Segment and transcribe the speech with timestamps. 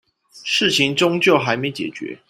[0.43, 2.17] 事情終究還沒解決